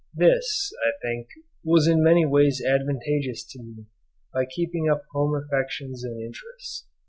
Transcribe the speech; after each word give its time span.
This, 0.15 0.73
I 0.83 0.97
think, 1.03 1.27
was 1.63 1.87
in 1.87 2.03
many 2.03 2.25
ways 2.25 2.59
advantageous 2.59 3.43
to 3.51 3.61
me 3.61 3.85
by 4.33 4.45
keeping 4.45 4.89
up 4.89 5.03
home 5.11 5.35
affections 5.39 6.03
and 6.03 6.19
interests. 6.19 6.87